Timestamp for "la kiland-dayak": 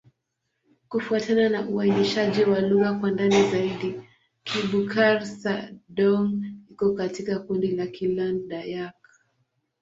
7.71-8.97